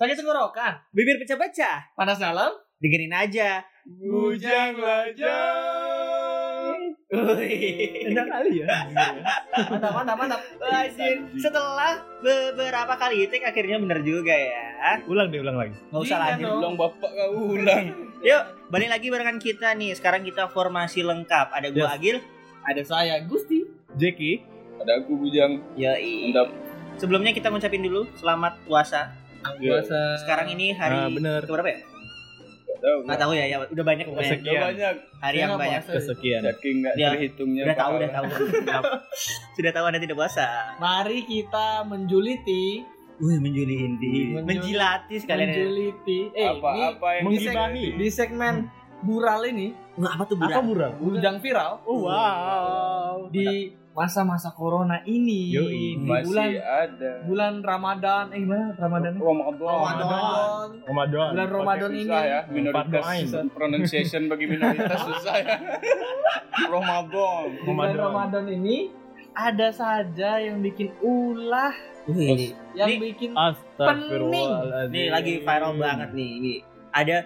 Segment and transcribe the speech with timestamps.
[0.00, 1.92] Sakit tenggorokan, Bibir pecah-pecah.
[1.92, 3.60] panas dalam, Dengerin aja.
[3.84, 5.20] Bujang lajang.
[8.08, 8.68] Enak kali ya.
[9.68, 10.40] mantap, mantap, mantap.
[10.56, 15.04] Anjir, setelah beberapa kali take akhirnya bener juga ya.
[15.04, 15.76] ulang deh, ulang lagi.
[15.92, 16.42] Nggak usah Iya lagi.
[16.48, 16.56] dong.
[16.64, 17.84] Ulang bapak kau ulang.
[18.24, 18.42] Yuk,
[18.72, 19.92] balik lagi barengan kita nih.
[19.92, 21.52] Sekarang kita formasi lengkap.
[21.52, 21.92] Ada gua Yes.
[21.92, 22.16] Agil.
[22.64, 23.68] Ada saya, Gusti.
[23.92, 24.32] Jeki,
[24.80, 25.60] Ada aku bujang.
[25.76, 26.32] Yoi.
[26.32, 26.48] Mantap.
[26.96, 29.12] Sebelumnya kita ngucapin dulu selamat puasa.
[29.42, 30.00] Puasa.
[30.18, 31.40] Sekarang ini hari Ah, bener.
[31.42, 31.78] keberapa ya?
[32.80, 34.24] Nggak tahu ya, ya udah banyak pokoknya.
[34.30, 34.52] Kesekian.
[34.54, 34.94] Udah banyak.
[35.20, 35.82] Hari yang banyak.
[35.86, 36.40] kesekian.
[36.42, 37.62] Saking nggak Ya, terhitungnya.
[37.62, 38.24] Udah tahu, udah tahu.
[39.56, 40.46] Sudah tahu Anda tidak puasa.
[40.78, 42.80] Mari kita menjuliti,
[43.18, 44.32] Wih, menjuli hindi.
[44.32, 45.44] Menjuli- Menjilati sekalian.
[45.44, 45.54] ya.
[45.54, 46.18] menjuliti.
[46.32, 47.84] Eh, apa ini apa yang di, Menggibahi.
[47.94, 48.54] di segmen
[48.98, 50.62] bural ini, Nggak, apa tuh Apa budak?
[50.62, 50.90] murah?
[50.94, 53.28] bujang viral Oh, wow.
[53.28, 55.98] di masa-masa corona ini, Yoi.
[55.98, 57.10] di masih bulan ada.
[57.26, 59.12] bulan Ramadan, eh gimana Ramadan?
[59.18, 59.66] Ramadan.
[59.66, 60.68] Ramadan.
[60.86, 61.28] Ramadan.
[61.34, 62.02] Bulan Ramadan ini.
[62.06, 63.04] susah ya minoritas
[63.50, 65.56] pronunciation bagi minoritas susah ya.
[66.74, 67.46] Ramadan.
[67.66, 67.98] Bulan Ramadan.
[67.98, 68.76] Ramadan ini
[69.34, 71.74] ada saja yang bikin ulah,
[72.10, 74.94] Wih, yang Ini- bikin Astagfirullahaladzim.
[74.94, 76.30] Ini lagi viral banget nih.
[76.38, 76.52] Ini
[76.90, 77.16] ada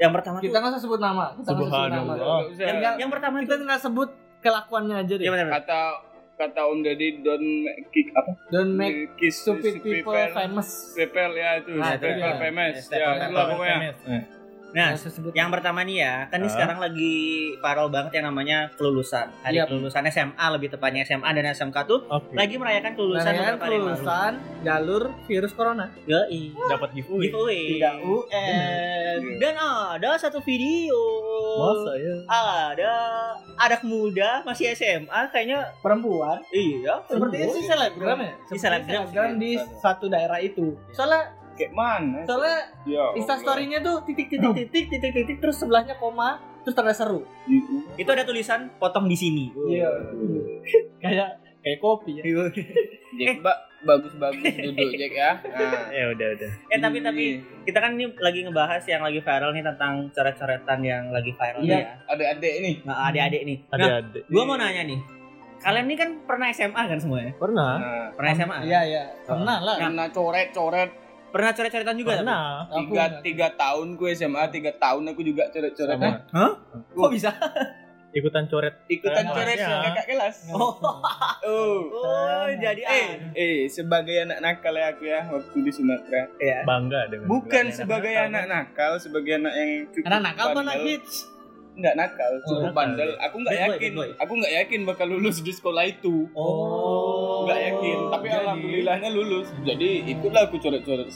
[0.00, 2.12] yang pertama kita nggak usah sebut nama, kita sebut nama.
[2.56, 4.10] Yang, yang, yang pertama Kita nggak sebut
[4.40, 5.26] kelakuannya aja deh.
[5.26, 5.48] Benar.
[5.60, 5.80] kata
[6.34, 7.48] kata Om Deddy don't
[7.92, 8.32] kick apa?
[8.48, 10.96] Don't make kiss stupid people famous.
[10.96, 12.40] People ya itu, Nah, people dia.
[12.40, 12.74] famous.
[12.88, 13.52] Ya, itulah step.
[13.52, 13.78] pokoknya.
[14.70, 16.52] Nah, sebut yang pertama nih ya, kan ini Ah.
[16.52, 17.14] sekarang lagi
[17.56, 19.26] viral banget yang namanya kelulusan.
[19.40, 19.66] Hari Yap.
[19.66, 22.32] kelulusan SMA lebih tepatnya SMA dan SMK tuh Oke.
[22.32, 25.86] lagi merayakan kelulusan Merayakan kelulusan jalur virus corona.
[26.04, 26.54] Yoi.
[26.56, 27.26] Dapat giveaway.
[27.26, 27.62] Giveaway.
[27.76, 29.18] Tidak UN.
[29.38, 30.98] Dan ada satu video.
[31.52, 32.14] Masa ya?
[32.26, 32.94] Ada
[33.58, 36.38] anak muda masih SMA kayaknya Perempuan.
[36.50, 37.02] iya.
[37.04, 38.32] Sepertinya sih selebgram ya.
[38.44, 40.78] Di selebgram di satu daerah itu.
[40.90, 42.18] Soalnya Kayak mana?
[42.24, 43.04] soalnya Ya.
[43.12, 47.24] Insta story-nya tuh titik titik titik titik titik terus sebelahnya koma terus tanda seru.
[47.94, 49.52] Itu ada tulisan potong di sini.
[49.68, 49.88] Iya.
[51.02, 51.28] Kayak
[51.60, 52.24] kayak kopi ya.
[53.12, 55.30] Jack, Mbak, bagus-bagus duduk Jack ya.
[55.36, 55.84] Nah.
[55.92, 56.50] Ya udah udah.
[56.66, 57.24] Eh tapi tapi
[57.62, 61.76] kita kan ini lagi ngebahas yang lagi viral nih tentang coret-coretan yang lagi viral Iya.
[61.76, 61.92] ya.
[62.08, 62.74] adik-adik nih.
[62.82, 63.58] Nah, adik-adik nih.
[63.68, 64.22] Ada Nah, adik.
[64.26, 65.00] gua mau nanya nih.
[65.60, 67.32] Kalian ini kan pernah SMA kan semuanya?
[67.36, 67.72] Pernah.
[67.76, 68.56] Nah, Pernah SMA?
[68.64, 69.02] Iya iya.
[69.20, 69.76] Pernah lah.
[69.76, 70.90] karena coret-coret
[71.30, 72.12] Pernah coret-coretan juga?
[72.18, 72.44] Pernah.
[72.66, 73.10] Tiga enggak.
[73.22, 76.10] tiga tahun gue SMA tiga tahun aku juga coret-coret Sama.
[76.30, 76.52] Hah?
[76.90, 77.30] Kok bisa?
[78.10, 78.74] Ikutan coret.
[78.90, 80.74] ikutan coret sama kakak kelas Oh,
[81.46, 86.66] oh oh jadi eh eh sebagai anak nakal ya aku ya waktu di Sumatera ya.
[86.66, 87.30] Bangga dengan.
[87.30, 88.26] bukan sebagai nakal.
[88.26, 91.14] anak nakal sebagai anak yang cukup Anak nakal apa anak hits?
[91.80, 92.76] Nggak nakal cukup nakal.
[92.76, 94.08] bandel aku nggak boy, yakin bad boy.
[94.16, 97.42] aku nggak yakin bakal lulus di sekolah itu Oh.
[97.42, 101.08] nggak yakin tapi Jadi- alhamdulillahnya lulus jadi ikutlah aku coret-coret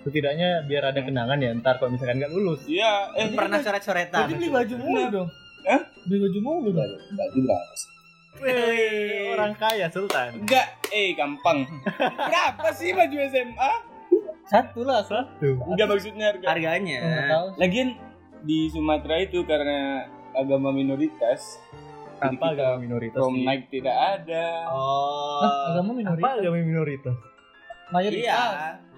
[0.00, 2.64] Setidaknya biar ada kenangan ya ntar kalau misalkan nggak lulus.
[2.64, 4.24] iya eh Pernah coret-coretan.
[4.24, 5.28] Jadi beli baju mulu dong.
[5.64, 5.80] Hah?
[6.02, 6.90] Beli baju mulu dong.
[7.08, 7.56] nggak juga
[8.38, 9.34] Wih.
[9.34, 10.30] Orang kaya Sultan.
[10.38, 11.66] enggak eh gampang
[12.28, 13.72] berapa sih baju SMA
[14.46, 15.02] Satu lah.
[15.02, 15.60] Satu.
[15.66, 16.98] enggak maksudnya harga harganya.
[17.56, 17.98] Lagian
[18.40, 21.58] di Sumatera itu karena agama minoritas
[22.16, 23.14] Apa kita agama minoritas?
[23.16, 23.44] prom sih?
[23.44, 25.38] night tidak ada Oh.
[25.40, 26.34] Hah, agama Apa minoritas.
[26.36, 27.16] agama minoritas?
[27.88, 28.26] Mayoritas.
[28.26, 28.44] Iya.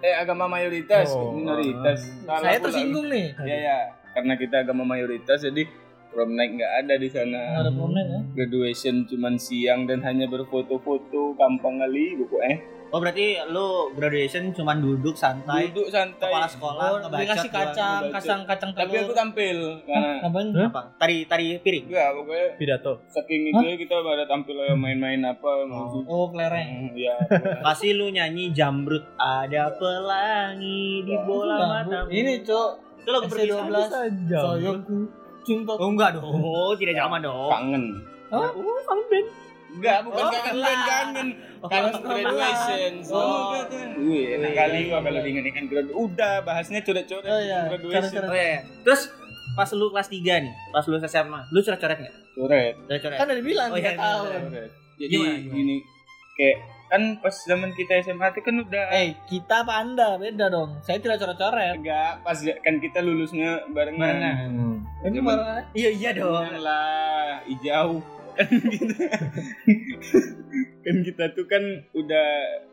[0.00, 1.30] eh agama mayoritas Oh.
[1.30, 3.36] minoritas Salah Saya tersinggung nih.
[3.40, 3.78] ya ya
[4.10, 5.68] karena kita agama mayoritas jadi
[6.08, 8.20] prom night nggak ada di sana Nggak ada problem ya.
[8.34, 12.56] graduation cuman siang dan hanya berfoto-foto gampang kali pokoknya
[12.90, 18.02] Oh berarti lu graduation cuman duduk santai, duduk santai kepala sekolah, Oh, ngebacot dikasih kacang,
[18.10, 19.04] kacang kacang tapi telur.
[19.04, 20.10] aku tampil karena?
[20.18, 20.66] Hah?
[20.66, 20.82] Apa?
[20.98, 21.86] Tari tari piring.
[21.86, 22.92] enggak pokoknya Pidato.
[23.06, 26.90] saking itu ya kita pada tampil kayak main-main apa musik Oh, kelereng.
[26.90, 27.14] Hmm, ya
[27.62, 32.10] Kasih lu nyanyi jambrut ada pelangi di bola mata.
[32.10, 32.70] Ini, Cok.
[32.98, 33.30] Itu lagu SC12.
[33.30, 34.12] perpisahan.
[34.28, 34.96] Sayangku
[35.40, 35.72] cinta.
[35.72, 36.26] Oh enggak dong.
[36.26, 37.48] Oh, tidak zaman dong.
[37.48, 37.84] kangen?
[38.28, 38.50] Oh,
[39.06, 39.26] band.
[39.70, 41.28] Enggak, bukan Oh, kangen bukan kangen.
[41.62, 42.92] Kangen graduation.
[43.08, 43.54] Oh.
[44.00, 45.86] Wih, enak kali gua kalau diingat-ingat grad.
[45.90, 47.60] Udah, bahasnya coret-coret Oh, iya.
[47.68, 48.22] graduation.
[48.24, 48.46] Oh iya.
[48.50, 48.60] iya.
[48.82, 49.08] Terus
[49.52, 52.14] pas lu kelas 3 nih, pas lu SMA, lu coret-coret enggak?
[52.32, 52.74] Coret.
[52.80, 53.16] Coret-coret.
[53.16, 54.30] Kan udah bilang Oh, iya, tahun.
[54.44, 54.70] Coret.
[54.96, 55.16] Jadi
[55.46, 55.76] gini
[56.32, 56.56] kayak
[56.86, 60.16] kan pas zaman kita SMA itu kan udah Eh, kita apa Anda?
[60.16, 60.80] Beda dong.
[60.80, 61.76] Saya tidak coret-coret.
[61.76, 64.48] enggak pas kan kita lulusnya barengan.
[64.48, 64.76] Hmm.
[65.00, 65.62] Ini marah.
[65.70, 66.42] Iya iya dong.
[66.42, 68.02] Jangan lah, hijau.
[68.32, 69.06] Kan kita
[70.80, 71.62] kan kita tuh kan
[71.92, 72.28] udah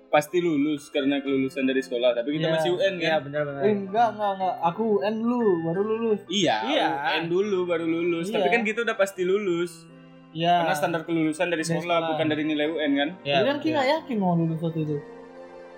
[0.07, 2.55] pasti lulus karena kelulusan dari sekolah, tapi kita Iya.
[2.55, 3.03] masih UN kan.
[3.03, 3.61] Iya benar benar.
[3.61, 4.55] Eh, enggak, enggak, enggak.
[4.65, 6.19] Aku UN dulu, baru lulus.
[6.27, 6.87] Iya, Iya.
[7.13, 8.25] UN dulu baru lulus.
[8.25, 8.35] Iya.
[8.35, 9.83] Tapi kan kita udah pasti lulus.
[10.31, 10.63] Iya.
[10.63, 12.09] Karena standar kelulusan dari sekolah, sekolah.
[12.09, 13.09] bukan dari nilai UN kan.
[13.21, 13.35] Iya.
[13.35, 14.97] Tapi kan kita yakin mau lulus waktu itu.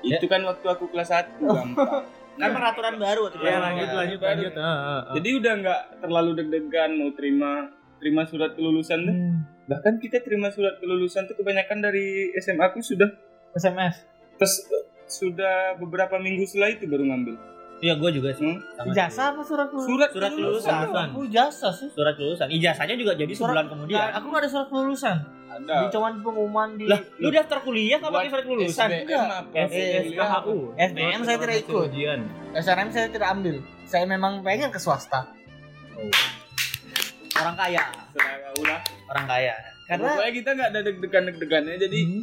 [0.02, 2.06] Itu kan waktu aku kelas 1 gampang.
[2.40, 3.60] Kan peraturan baru waktu Ya itu.
[3.60, 3.98] lanjut Iya.
[3.98, 4.52] lanjut lanjut.
[4.56, 5.02] Ah, ah, ah.
[5.12, 7.52] Jadi udah nggak terlalu deg-degan mau terima
[7.98, 9.12] terima surat kelulusan tuh.
[9.12, 9.38] Hmm.
[9.70, 13.06] Bahkan kita terima surat kelulusan tuh kebanyakan dari SMA aku sudah
[13.54, 14.02] SMS.
[14.40, 14.56] terus
[15.06, 17.36] sudah beberapa minggu setelah itu baru ngambil.
[17.80, 18.44] Iya, gue juga sih.
[18.44, 18.60] Hmm?
[18.76, 19.88] Sama Ijazah apa surat kelulusan?
[19.90, 20.74] Surat Surat kelulusan.
[20.76, 21.08] kelulusan.
[21.16, 21.88] Aku ijazah sih.
[21.88, 21.96] sih.
[21.96, 22.48] Surat kelulusan.
[22.52, 24.00] Ijazahnya juga jadi Surat- sebulan kemudian.
[24.00, 25.18] Nah, aku nggak ada surat kelulusan.
[25.50, 25.76] Ada.
[25.82, 28.88] Di cuman pengumuman di Lah, lu daftar kuliah nggak pakai surat kelulusan?
[28.92, 29.26] Enggak.
[29.56, 30.12] Eh.
[30.12, 30.58] SKHU.
[30.76, 31.90] SBM saya tidak ikut.
[32.54, 33.56] SNM saya tidak ambil.
[33.88, 35.32] Saya memang pengen ke swasta.
[37.40, 37.84] Orang kaya.
[38.60, 38.80] Ulah.
[39.08, 39.56] Orang kaya.
[39.88, 42.22] Karena Pokoknya kita nggak ada deg-degan deg-degannya jadi Hmm.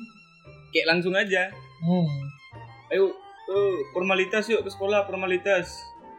[0.71, 1.51] kayak langsung aja.
[1.83, 2.07] Hmm.
[2.89, 3.11] Ayo,
[3.43, 5.67] tuh formalitas yuk ke sekolah formalitas.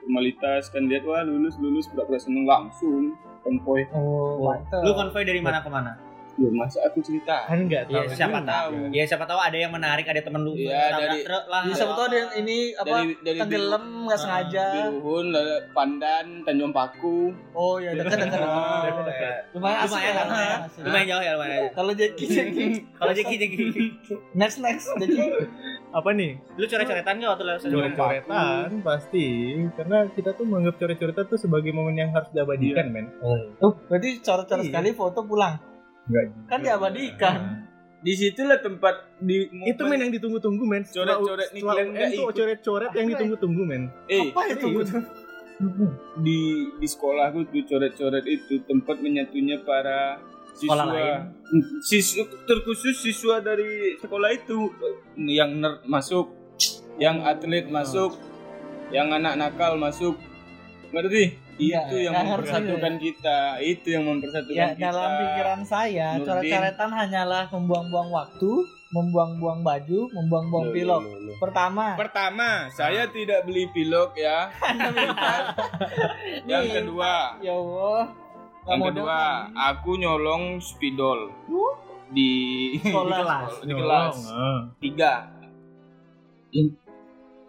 [0.04, 3.88] Formalitas kan lihat wah lulus lulus pura-pura seneng langsung konvoy.
[3.92, 4.84] Oh, mantap.
[4.84, 5.96] Lu konvoy dari mana ke mana?
[6.38, 7.44] Loh, masa aku cerita?
[7.44, 7.98] Kan nggak tahu.
[8.00, 8.46] Ya, siapa juga.
[8.48, 8.74] tahu.
[8.94, 11.62] Ya siapa tahu ada yang menarik, ada temen lu Iya, tabrak dari- truk lah.
[11.66, 14.66] Bisa betul ada yang ini apa Dari dari tenggelam nggak Ah, sengaja.
[14.88, 17.34] Biruhun, lalu Pandan, Tanjung Paku.
[17.52, 18.40] Oh ya dekat dekat.
[18.40, 19.38] Oh, dekat.
[19.52, 20.24] Lumayan asik Lumayan, ya.
[20.24, 20.60] lumayan.
[20.78, 21.62] Lumayan jauh ya, lumayan.
[21.74, 22.66] Kalau Jeki Jeki.
[22.94, 23.64] Kalau Jeki Jeki,
[24.34, 25.26] Next next Jeki.
[25.90, 26.38] Apa nih?
[26.54, 27.74] lu coret-coretan nggak waktu SBM?
[27.74, 29.26] Coret-coretan pasti
[29.74, 33.10] karena kita tuh menganggap coret-coretan tuh sebagai momen yang harus diabadikan, men.
[33.58, 34.70] Oh, berarti coret-coret Iya.
[34.70, 35.58] sekali foto pulang.
[36.08, 37.36] Enggak Kan diabadikan.
[37.98, 40.86] Di situlah tempat di Itu men yang ditunggu-tunggu, men.
[40.86, 42.36] Coret-coret nih, kalian UN nggak tuh ikut.
[42.38, 43.84] coret-coret yang ditunggu-tunggu, men.
[44.08, 44.68] eh Apa itu?
[46.26, 50.22] di di sekolahku tuh coret-coret itu tempat menyatunya para
[50.54, 51.34] siswa lain.
[51.82, 54.70] siswa terkhusus siswa dari sekolah itu
[55.18, 56.30] yang nerd masuk
[57.02, 58.18] yang atlet masuk
[58.90, 60.18] yang anak nakal masuk
[60.92, 61.24] ngerti
[61.58, 64.94] Iya, itu yang mempersatukan kita itu yang mempersatukan Ya kita.
[64.94, 68.52] dalam pikiran saya coret-coretan hanyalah membuang-buang waktu,
[68.94, 71.02] membuang-buang baju, membuang-buang pilok.
[71.02, 71.36] loh, loh.
[71.42, 74.54] Pertama, pertama saya tidak beli pilok ya.
[76.46, 77.14] Yang Nih, kedua.
[77.42, 78.02] Ya Allah.
[78.68, 79.20] yang kedua
[79.50, 79.74] dengar.
[79.74, 81.34] aku nyolong spidol.
[82.14, 82.32] Di
[82.80, 83.50] Sekolah.
[83.66, 84.62] di kelas, ah.
[84.78, 85.14] tiga.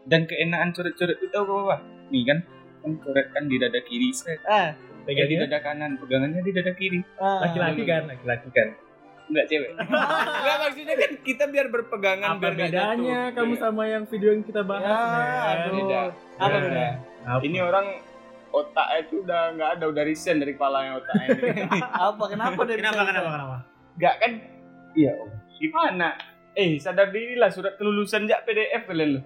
[0.09, 1.77] Dan keenaan coret-coret itu tahu apa?
[2.09, 2.41] Nih kan
[2.89, 4.69] kan coret kan di dada kiri set Eh,
[5.07, 7.41] eh, di dada kanan pegangannya di dada kiri ah.
[7.43, 8.69] laki-laki kan, laki-laki kan.
[9.27, 9.71] enggak cewek
[10.41, 13.35] enggak maksudnya kan kita biar berpegangan Apa biar bedanya jatuh.
[13.37, 15.73] kamu sama yang video yang kita bahas, Ya, aduh.
[15.75, 16.01] beda
[16.39, 16.93] Apa bedanya?
[17.27, 17.41] Apa?
[17.43, 17.87] ini orang
[18.49, 21.29] otak itu udah nggak ada udah resign dari kepalanya otaknya
[22.09, 23.57] Apa kenapa dia Kenapa, kenapa, kenapa?
[23.95, 24.33] enggak kan
[24.95, 25.29] iya Om.
[25.55, 26.09] gimana
[26.59, 29.21] eh sadar diri lah surat kelulusan jak PDF kalian lu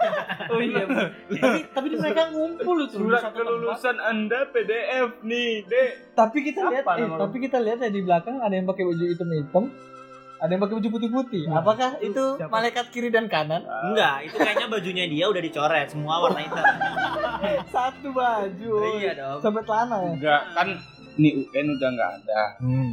[0.52, 0.86] Oh iya.
[1.34, 3.42] tapi tapi mereka ngumpul di surat satu tempat.
[3.42, 8.00] kelulusan anda PDF nih dek Tapi kita Apa lihat eh, tapi kita lihat ya di
[8.00, 9.64] belakang ada yang pakai baju hitam-hitam.
[10.36, 11.42] Ada yang pakai baju putih-putih.
[11.44, 11.58] Hmm.
[11.58, 12.52] Apakah itu Siapa?
[12.52, 13.64] malaikat kiri dan kanan?
[13.64, 16.64] Enggak, itu kayaknya bajunya dia udah dicoret semua warna hitam.
[17.74, 18.72] Satu baju.
[18.94, 19.40] iya dong.
[19.40, 20.10] Sampai celana ya.
[20.12, 20.68] enggak kan
[21.16, 22.92] ini UN udah nggak ada Hmm.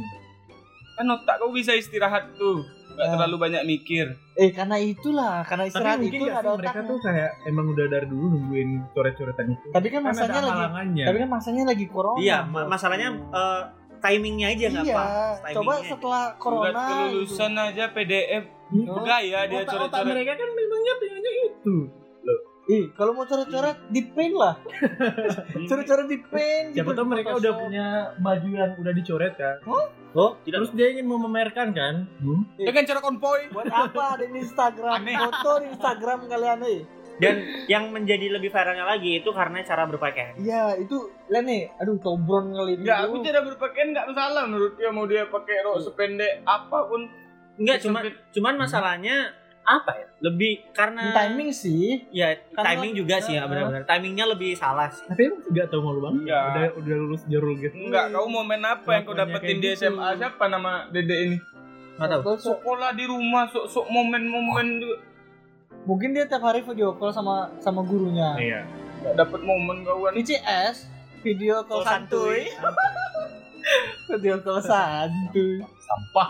[0.94, 2.64] kan otak kau bisa istirahat tuh
[2.94, 3.12] nggak Ya.
[3.12, 6.90] terlalu banyak mikir Eh karena itulah, karena Tapi istirahat mungkin itu ada mereka otaknya.
[6.90, 9.66] tuh kayak emang udah dari dulu nungguin coret-coretan itu.
[9.70, 12.18] Tapi kan Kan masanya ada lagi tapi kan masanya lagi corona.
[12.18, 13.62] Iya, ma- masalahnya eh,
[14.00, 14.96] timingnya aja nggak iya.
[14.96, 15.08] pas.
[15.40, 15.54] Timingnya.
[15.56, 16.66] Coba setelah corona.
[16.66, 18.90] surat kelulusan aja PDF gitu.
[18.90, 21.76] bergaya dia otak, otak coret-coret mereka kan memangnya pengennya itu.
[22.64, 24.56] Ih, kalau mau coret-coret di paint lah.
[25.68, 26.72] coret-coret di paint.
[26.72, 27.44] Siapa gitu, tahu mereka Photoshop.
[27.44, 29.56] udah punya baju yang udah dicoret kan.
[30.16, 30.64] Oh, tidak.
[30.64, 31.94] Terus dia ingin memamerkan kan.
[32.22, 32.42] Hmm?
[32.56, 34.94] dengan cara konvoy Buat apa ada di Instagram?
[34.96, 35.16] Aneh.
[35.18, 36.80] Foto di Instagram kalian nih.
[37.14, 37.34] Dan
[37.70, 40.34] yang menjadi lebih viralnya lagi itu karena cara berpakaian.
[40.34, 40.98] Iya, itu
[41.30, 41.70] lihat nih.
[41.78, 42.82] Aduh, tombron kali ini.
[42.82, 47.06] Enggak, aku cara berpakaian nggak masalah menurut dia mau dia pakai rok sependek apa pun.
[47.54, 48.02] Enggak, cuma
[48.34, 49.30] cuman masalahnya
[49.64, 50.06] apa ya?
[50.20, 52.04] Lebih karena timing sih.
[52.08, 53.84] ya Karena- timing juga sih ya benar-benar.
[53.84, 55.04] Timingnya lebih salah sih.
[55.04, 56.20] Tapi emang nggak tahu malu banget.
[56.22, 56.44] Enggak.
[56.44, 57.74] Udah udah lulus jarul gitu.
[57.74, 59.88] Enggak, kau momen apa yang kau dapetin di gitu.
[59.88, 60.08] SMA?
[60.16, 61.38] Siapa nama Dede ini?
[61.96, 62.36] Enggak tahu.
[62.36, 64.96] Sekolah di rumah, sok-sok momen-momen juga.
[65.84, 68.36] Mungkin dia tiap hari video call sama sama gurunya.
[68.36, 68.60] Iya.
[69.04, 70.12] Nggak dapet momen kawan.
[70.16, 70.88] ICS
[71.20, 72.48] video call Call santuy.
[74.12, 75.60] video call santuy.
[75.60, 76.28] Sampah.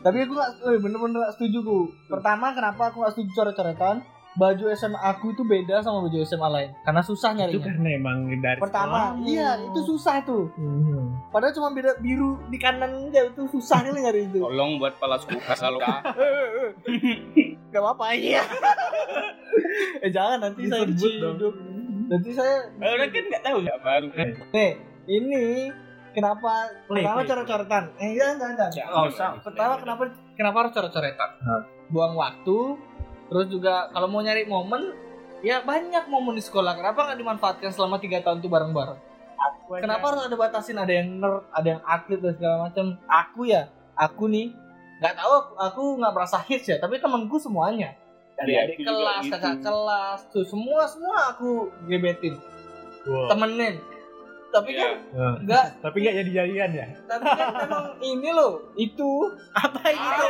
[0.00, 1.78] Tapi aku gak, eh, bener-bener gak setuju ku.
[2.06, 4.00] Pertama, kenapa aku gak setuju coret-coretan?
[4.30, 6.70] Baju SMA aku itu beda sama baju SMA lain.
[6.80, 7.66] Karena susah Itu nyarinya.
[7.66, 9.26] karena emang dari Pertama, sekolahmu.
[9.26, 10.46] iya itu susah tuh.
[10.54, 11.18] Hmm.
[11.28, 14.38] Padahal cuma beda biru di kanan aja itu susah kali nyari itu.
[14.38, 15.82] Tolong buat palas kulkas lalu.
[17.70, 18.42] Gak apa-apa iya.
[20.04, 21.34] eh jangan nanti saya Disebut dong.
[21.34, 21.54] diciduk.
[22.06, 24.06] Nanti saya Orang kan nggak tahu ya baru.
[24.50, 24.70] nih
[25.06, 25.44] ini
[26.10, 26.50] kenapa
[26.86, 27.84] Play, pertama coret-coretan?
[27.96, 28.86] Eh enggak enggak enggak.
[28.90, 29.28] Oh, usah.
[29.40, 30.02] Pertama kenapa
[30.34, 31.30] kenapa harus coret-coretan?
[31.40, 31.62] Hah.
[31.88, 32.58] Buang waktu.
[33.30, 36.76] Terus juga kalau mau nyari momen Ya banyak momen di sekolah.
[36.76, 39.00] Kenapa nggak dimanfaatkan selama tiga tahun tuh bareng-bareng?
[39.80, 40.76] Kenapa harus ada batasin?
[40.76, 42.86] Ada yang nerd, ada yang atlet dan segala macam.
[43.08, 44.52] Aku ya, aku nih
[45.00, 47.96] nggak tahu aku- aku nggak merasa hits ya, tapi temanku semuanya.
[48.36, 49.32] Dari Iya, adik kelas, gitu.
[49.36, 52.36] kakak kelas, tuh semua semua aku gebetin,
[53.08, 53.32] Wow.
[53.32, 53.80] temenin.
[54.50, 56.86] Tapi kan Nah, nggak, Tapi nggak jadi jadian ya?
[57.06, 59.10] tapi kan memang ini loh, itu
[59.52, 60.26] Apa itu?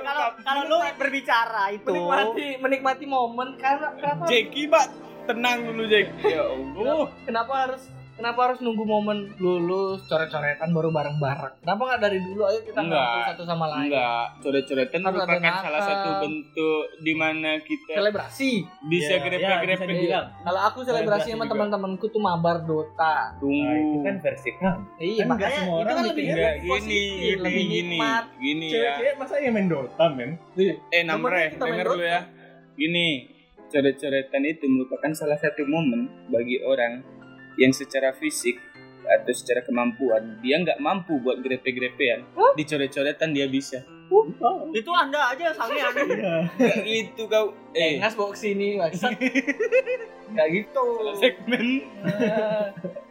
[0.00, 4.86] Kalau kalau lu berbicara itu menikmati menikmati momen karena kenapa Jeki, Pak.
[5.24, 6.06] Tenang dulu, Jek.
[6.20, 7.08] Ya Allah.
[7.24, 7.82] kenapa harus
[8.14, 13.02] kenapa harus nunggu momen lulus coret-coretan baru bareng-bareng kenapa nggak dari dulu ayo kita Enggak.
[13.02, 18.50] ngumpul satu sama lain Enggak, coret-coretan merupakan salah satu bentuk di mana kita selebrasi
[18.84, 20.26] bisa ya, grepe-grepe bisa dibilang.
[20.40, 23.98] kalau aku selebrasi Selebrasi sama teman-temanku tuh mabar Dota Nah, itu tunggu.
[24.02, 24.76] kan versi kan.
[24.96, 26.32] iya Kan nggak semua orang kan gitu lebih, ya.
[26.32, 28.72] Enggak lebih gini, positif, gini, lebih gini, nikmat gini ya.
[28.74, 30.30] Cewek-cewek masa yang main Dota, men?
[30.88, 32.20] Eh, Namre, kita main denger dulu ya.
[32.74, 33.06] Gini,
[33.66, 37.02] coret-coretan itu merupakan salah satu momen bagi orang
[37.56, 38.58] yang secara fisik
[39.04, 42.24] atau secara kemampuan dia nggak mampu buat grepe-grepean.
[42.54, 43.84] Di coret-coretan dia bisa.
[44.70, 46.02] Itu anda aja sange anda.
[46.54, 47.98] Nggak gitu kau eh.
[47.98, 49.10] Engas bawa ke sini maksud
[50.32, 50.84] nggak gitu.
[51.14, 51.82] Segmen.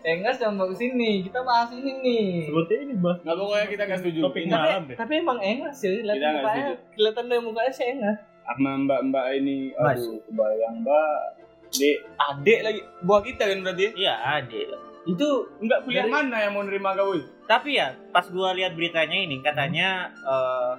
[0.01, 2.25] Engas jangan bawa ke sini kita bahas ini nih.
[2.47, 3.15] Sebutnya ini bah.
[3.19, 4.19] nggak pokoknya kita nggak setuju.
[4.23, 4.95] Topik Ini malam deh.
[4.95, 6.73] tapi emang Engas sih nggak mukanya.
[6.93, 11.42] kelihatan dari mukanya sih Engas sama mbak-mbak ini aduh kebayang mbak
[11.73, 14.67] dek adek lagi buah kita kan berarti Iya, adik.
[15.03, 15.27] itu
[15.59, 17.11] Enggak kuliah Dari- mana yang mau nerima kau?
[17.43, 20.71] Tapi ya, pas gua lihat beritanya ini katanya eh,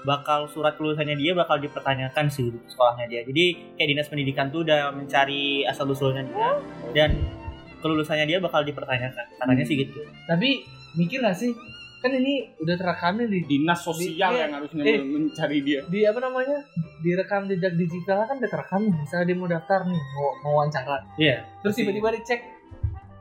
[0.00, 3.20] bakal surat kelulusannya dia bakal dipertanyakan sih di sekolahnya dia.
[3.22, 3.44] Jadi
[3.76, 6.50] kayak dinas pendidikan tuh udah mencari asal usulnya dia
[6.92, 7.10] dan
[7.78, 9.24] kelulusannya dia bakal dipertanyakan.
[9.34, 10.00] Katanya sih gitu.
[10.26, 11.54] tapi mikir gak sih
[12.00, 14.98] kan ini udah terekam nih di dinas sosial Di- yang harusnya eh.
[14.98, 16.64] mencari dia di apa namanya
[16.98, 20.96] direkam jejak digital kan udah terekam nih misalnya dia mau daftar nih mau, mau wawancara
[21.14, 21.44] Iya.
[21.60, 22.40] terus tiba-tiba dicek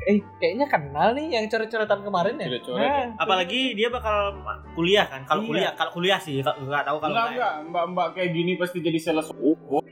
[0.02, 2.82] eh kayaknya kenal nih yang coret-coretan kemarin ya Coret-coret.
[2.82, 4.32] Nah, Apalagi dia bakal
[4.72, 5.28] kuliah kan?
[5.28, 5.50] Kalau Iya.
[5.52, 7.36] kuliah, kalau kuliah sih nggak nggak tahu kalau enggak nggak.
[7.36, 9.84] enggak mbak-mbak kayak gini pasti jadi sales oh, oh.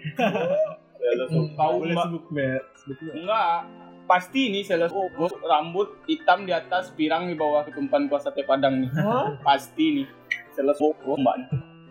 [0.97, 2.61] sales tahu Boleh mbak sebut mer.
[2.73, 3.11] sebutnya.
[3.13, 3.57] enggak
[4.07, 5.29] pasti ini sales oh, oh.
[5.43, 8.89] rambut hitam di atas pirang di bawah ketumpan kuah sate padang nih.
[8.95, 9.35] Hah?
[9.43, 10.07] pasti nih.
[10.55, 11.35] Sales oh, oh mbak.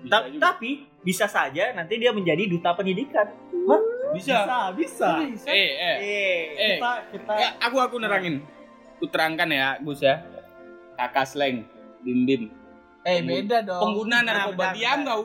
[0.09, 0.55] Ta- juga.
[0.57, 3.29] tapi bisa saja nanti dia menjadi duta pendidikan.
[4.17, 4.73] bisa.
[4.73, 5.21] Bisa.
[5.23, 5.53] bisa.
[5.53, 5.97] Eh eh.
[6.01, 6.77] Eh, eh.
[6.81, 7.33] kita kita.
[7.37, 8.41] Ya, aku aku nerangin.
[8.97, 10.25] Aku terangkan ya Gus ya.
[10.97, 11.69] Kakak sleng
[12.01, 12.43] bim bim.
[13.07, 13.83] Eh beda dong.
[13.83, 14.73] Pengguna Nah, narkoba.
[14.73, 15.23] benar, diam kau.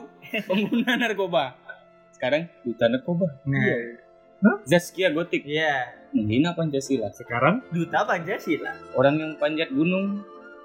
[0.50, 1.44] Pengguna narkoba.
[2.14, 3.26] Sekarang duta narkoba.
[3.48, 3.58] Nah,
[4.64, 5.42] Zaskia Gotik.
[5.42, 6.02] Iya.
[6.12, 7.08] menghina Pancasila.
[7.10, 7.64] Sekarang?
[7.70, 8.68] Duta Pancasila.
[8.92, 10.20] orang yang panjat gunung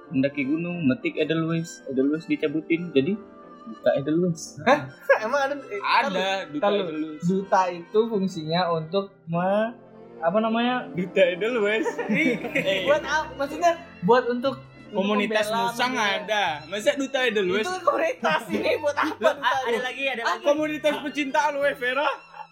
[0.07, 3.15] mendaki gunung metik Edelweiss Edelweiss dicabutin jadi
[3.63, 4.55] duta Edelweiss.
[5.24, 6.67] Emang ada eh, ada duta.
[6.69, 7.24] Edelweiss.
[7.24, 9.72] duta itu fungsinya untuk me,
[10.17, 10.88] apa namanya?
[10.89, 11.88] Duta Edelweiss.
[12.07, 16.43] Eh, buat apa maksudnya buat untuk komunitas membela- musang membela- ada.
[16.65, 19.79] Masa duta itu Edelweiss komunitas ini buat apa duta ada itu?
[19.81, 20.43] lagi, ada lagi.
[20.43, 22.07] komunitas pecinta aloe vera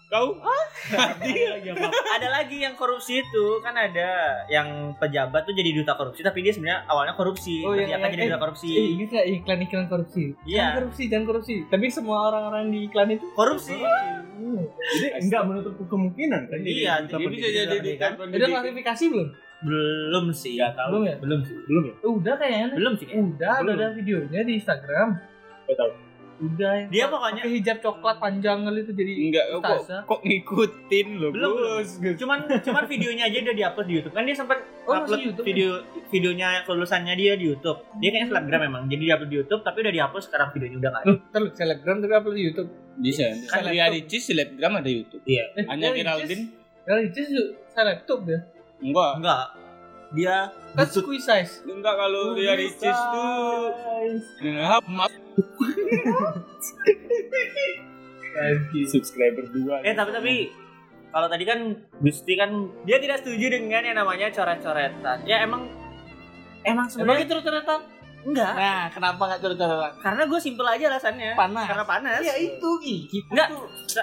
[0.06, 0.38] kau
[2.16, 4.08] ada lagi yang korupsi itu kan ada
[4.46, 8.12] yang pejabat tuh jadi duta korupsi tapi dia sebenarnya awalnya korupsi Oh, yang- ternyata yang-
[8.12, 10.22] jadi eh, duta korupsi Eh, ingat gak iklan iklan korupsi?
[10.42, 10.56] Iya.
[10.56, 11.54] Jangan korupsi, jangan korupsi.
[11.66, 13.74] Tapi semua orang-orang di iklan itu korupsi
[14.76, 18.12] jadi enggak menutup kemungkinan kan jadi Iya, ini bisa jadi duta kan?
[18.28, 19.28] udah klarifikasi belum?
[19.58, 21.16] belum sih nggak tahu Belum ya?
[21.18, 21.94] belum sih belum ya?
[22.04, 22.66] Udah kayaknya.
[22.76, 23.74] belum sih Udah, udah Belum.
[23.74, 25.08] ada videonya di Instagram.
[25.64, 25.90] Nggak tahu.
[26.36, 26.72] Udah.
[26.86, 30.00] Dia pakai pokoknya- hijab coklat panjang kali itu jadi enggak kok ustazah.
[30.04, 34.14] kok ngikutin lo Belum, Gus cuman cuman videonya aja udah diupload di YouTube.
[34.14, 35.70] Kan dia sempat Oh, upload YouTube video
[36.06, 37.78] videonya kelulusannya dia di YouTube.
[37.98, 41.02] Dia kayaknya selebgram memang jadi diupload di YouTube tapi udah dihapus sekarang videonya udah nggak
[41.02, 41.14] ada.
[41.32, 42.70] Terus selebgram tapi upload di YouTube.
[42.96, 45.20] bisa Kan dia Ricis selebgram ada YouTube.
[45.24, 45.44] Iya.
[45.54, 46.44] Eh, hanya ya, Geraldine.
[46.86, 47.20] Ya, itu
[47.66, 48.38] saya laptop ya.
[48.78, 49.12] enggak.
[49.18, 49.44] Enggak
[50.12, 51.52] dia Kan squeeze size.
[51.64, 53.72] enggak kalau dia Ricis tuh
[54.44, 55.12] Nah, maaf.
[58.86, 60.34] Subscriber dua eh tapi tapi
[61.08, 61.58] kalau tadi kan
[61.98, 62.50] Gusti kan
[62.84, 65.24] dia tidak setuju dengan yang namanya coret-coretan.
[65.24, 65.64] Ya emang
[66.60, 67.74] emang Emang sebenarnya itu ternyata
[68.26, 68.52] enggak.
[68.52, 69.92] Nah, kenapa nggak coret-coretan?
[69.96, 71.30] karena gue simpel aja alasannya.
[71.32, 71.66] Panas.
[71.66, 72.20] karena panas.
[72.20, 72.70] Ya itu.
[72.82, 73.48] Kita Enggak,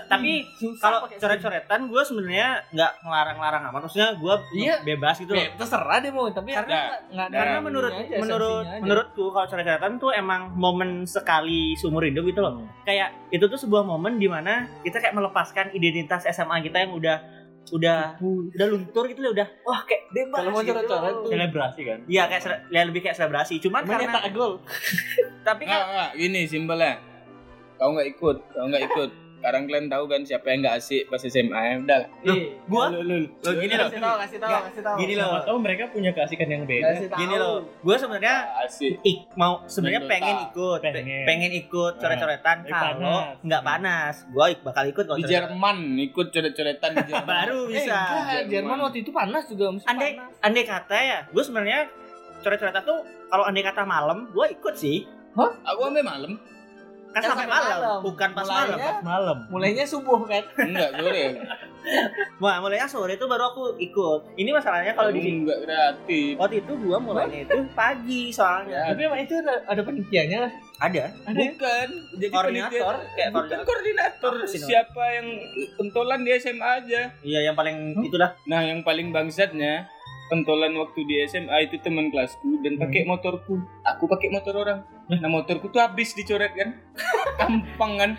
[0.07, 3.81] tapi susah kalau pakai coret-coretan gue sebenarnya nggak ngelarang-larang amat.
[3.83, 4.75] Maksudnya gue Iya.
[4.81, 5.39] bebas gitu loh.
[5.39, 9.45] Ya, terserah deh mau, tapi Karena- nggak- nggak ada karena menurut aja, menurut menurutku kalau
[9.45, 12.63] coret-coretan tuh emang momen sekali seumur hidup gitu loh.
[12.81, 17.42] Kayak itu tuh sebuah momen di mana kita kayak melepaskan identitas SMA kita yang udah
[17.65, 20.71] udah udah luntur gitu loh udah wah kayak bebas Kalau mau gitu.
[20.73, 24.23] coret-coret tuh- selebrasi kan Iya kayak sele- ya lebih kayak selebrasi cuman Emang karena nyetak
[24.31, 24.53] gol.
[25.41, 25.79] tapi kan
[26.13, 26.99] gini simpelnya.
[27.75, 29.11] Kau nggak ikut, kau nggak ikut.
[29.43, 32.09] Sekarang kalian tahu kan siapa yang nggak asik pas SMA ya udah lah.
[32.23, 33.27] Eh, Gua Lu, lu, lu.
[33.37, 33.85] Loh, gini loh.
[33.85, 34.95] kasih tahu, kasih tahu, kasih tahu.
[34.95, 35.31] gini loh.
[35.43, 37.11] Tahu mereka punya keasikan yang beda.
[37.11, 41.23] Gini loh, gue sebenarnya asik ik, mau sebenarnya pengen ikut, pe- Pengen.
[41.27, 43.35] pengen, ikut coret-coretan kalau panas.
[43.41, 44.15] nggak panas.
[44.25, 45.51] Gue bakal ikut kalau di coret-coretan.
[45.51, 47.99] Jerman ikut coret-coretan di Jerman Baru Eh, bisa.
[47.99, 50.39] enggak, Jerman waktu itu panas juga musim andai panas.
[50.39, 51.79] andai kata ya, gue sebenarnya
[52.39, 55.03] coret-coretan tuh kalau andai kata malam, gue ikut sih.
[55.35, 56.37] aku sampai malam
[57.13, 57.99] Kan, Kan sampai sampai malam, malam.
[58.01, 58.97] bukan pas Mulainya- malam.
[59.05, 59.37] Malam.
[59.47, 60.43] Mulainya subuh kan.
[60.59, 61.23] enggak sore
[62.39, 64.33] Wah, mulainya sore itu baru aku ikut.
[64.33, 65.31] Ini masalahnya kalau di sini.
[65.41, 68.87] enggak kreatif Waktu itu gua mulainya itu pagi soalnya.
[68.87, 70.51] Tapi emang itu ada, ada penelitiannya lah.
[70.79, 71.03] Ada.
[71.23, 71.47] Ada ya?
[71.49, 73.63] bukan jadi Koordinator, kayak bukan koordinator.
[73.63, 75.27] koordinator siapa yang
[75.75, 78.33] pentolan di SMA aja Iya, yang paling itulah.
[78.43, 79.87] nah yang paling bangsatnya
[80.25, 85.27] pentolan waktu di SMA itu teman kelasku dan pakai motorku aku pakai motor orang nah
[85.27, 86.69] motorku tuh habis dicoret kan
[87.39, 88.11] gampang kan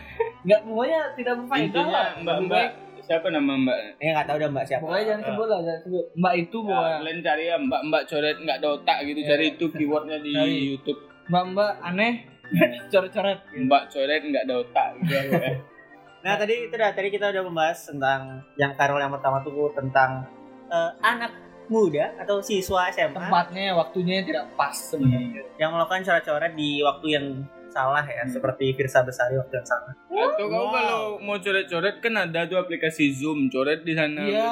[0.45, 2.09] Enggak, pokoknya tidak berfaedah lah.
[2.21, 2.67] mbak mbak
[3.01, 4.83] siapa nama mbak Eh nggak tahu udah Mbak siapa.
[4.83, 6.05] Pokoknya jangan sebut lah, jangan sebut.
[6.15, 6.97] Mbak itu Ya, pokoknya.
[6.97, 9.27] kalian cari ya mbak mbak coret nggak ada otak gitu Ya.
[9.27, 10.57] cari itu keywordnya di Cari.
[10.67, 12.13] YouTube Mbak-mbak aneh,
[12.93, 13.39] coret-coret.
[13.59, 15.53] mbak coret nggak ada otak gitu ya.
[16.25, 18.21] Nah, tadi itu dah tadi kita udah membahas tentang
[18.57, 20.25] yang Karol yang pertama tuh tentang
[20.67, 21.33] eh, anak
[21.67, 25.43] muda atau siswa SMA Tempatnya, waktunya tidak pas sebenarnya.
[25.55, 27.27] yang melakukan coret-coret di waktu yang
[27.69, 29.93] salah ya, seperti Firsa Besari waktu yang salah.
[30.07, 30.71] atau kau Wow.
[30.71, 34.47] kalau mau coret-coret kan ada tuh aplikasi Zoom coret di sana Iya.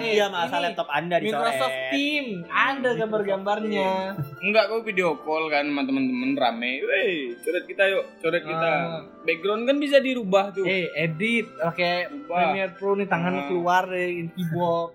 [0.00, 1.36] Eh, Iya, masa ini laptop Anda dicoret.
[1.44, 3.90] Microsoft Team, ada gambar-gambarnya.
[4.38, 6.72] Enggak kau video call kan sama temen-temen rame.
[6.82, 8.68] Weh, coret kita yuk, coret kita.
[8.72, 9.00] Ah.
[9.22, 10.64] Background kan bisa dirubah tuh.
[10.64, 12.36] Eh, edit pakai Rubah.
[12.38, 13.44] Premiere Pro nih tangan Ah.
[13.46, 14.92] keluar dari keyboard.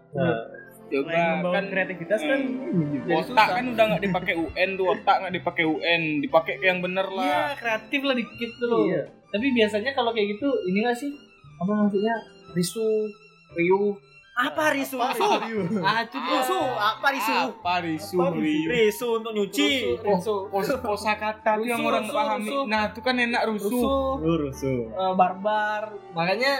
[0.88, 1.20] Coba
[1.51, 2.39] kan kreativitas kan.
[2.39, 3.48] Jadi otak susah.
[3.53, 7.17] kan udah nggak dipakai UN tuh otak nggak dipakai UN, dipakai ke yang bener Iya,
[7.17, 7.48] lah.
[7.56, 8.84] kreatif lah dikit tuh loh.
[8.86, 9.03] Iya.
[9.27, 11.12] Tapi biasanya kalau kayak gitu, ini gak sih?
[11.58, 12.15] Apa maksudnya?
[12.53, 13.12] Risu,
[13.53, 13.91] riuh.
[14.34, 14.96] Apa risu?
[14.96, 15.17] Apa?
[15.44, 15.82] Risu.
[15.82, 17.34] Ah, itu Risu, apa risu?
[17.34, 18.15] Apa risu?
[18.15, 18.70] Apa risu?
[18.70, 19.98] Risu untuk nyuci.
[19.98, 22.46] Risu, Pos posa kata tuh yang Rusuh, orang rusuh, pahami.
[22.46, 22.64] rusuh.
[22.70, 23.68] Nah, itu kan enak rusuh.
[23.68, 24.81] rusuh, Lurus tuh.
[24.88, 25.81] eh, barbar.
[26.14, 26.53] Makanya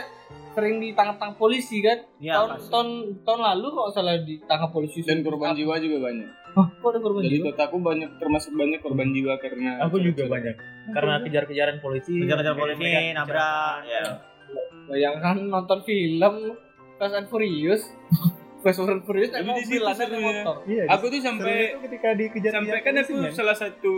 [0.50, 1.98] sering ditangkap polisi kan?
[2.18, 2.68] Ya, tahun, pasti.
[2.68, 2.88] tahun
[3.22, 4.98] tahun lalu kalau salah ditangkap polisi.
[5.00, 6.28] Dan korban jiwa juga banyak.
[6.50, 7.44] Hah, kok ada korban Jadi jiwa?
[7.48, 10.54] kotaku banyak termasuk banyak korban jiwa karena Aku juga banyak.
[10.90, 12.14] Karena kejar-kejaran polisi.
[12.18, 13.78] Kejar-kejar mereka- polisi, mereka nabrak.
[13.84, 14.02] Ya.
[14.84, 16.34] Bayangkan nonton film
[16.96, 17.82] Fast and Furious.
[18.64, 20.18] Fast and Furious Tapi di mobil, naik serunya.
[20.42, 20.56] motor.
[20.64, 23.94] Iya, Aku tuh sampai ketika dikejar sampai kan aku salah satu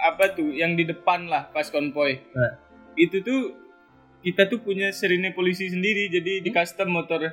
[0.00, 2.54] apa tuh yang di depan lah pas konvoy Nah.
[2.94, 3.50] itu tuh
[4.28, 7.24] kita tuh punya serine polisi sendiri jadi di custom motor.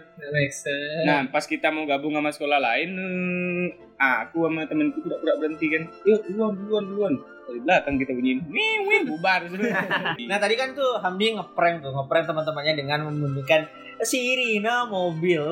[1.04, 3.68] Nah pas kita mau gabung sama sekolah lain eh,
[4.00, 5.84] aku sama temenku pura-pura berhenti kan.
[6.08, 7.14] Yuk duluan duluan duluan.
[7.46, 9.44] Dari belakang kita bunyiin wih bubar.
[10.32, 13.68] Nah tadi kan tuh Hamdi ngeprank tuh ngeprank teman-temannya dengan membunyikan
[14.02, 15.44] sirina mobil